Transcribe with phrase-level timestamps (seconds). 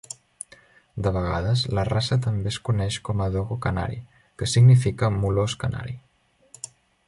[1.07, 4.01] De vegades, la raça també es coneix com a Dogo canari,
[4.43, 5.99] que significa "molós canari".